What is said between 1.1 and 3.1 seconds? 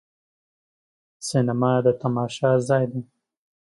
سینما د تماشا ځای دی.